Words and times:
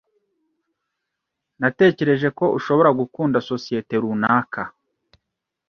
Natekereje 1.59 2.27
ko 2.37 2.45
ushobora 2.57 2.89
gukunda 2.99 3.37
sosiyete 3.49 3.93
runaka. 4.03 4.61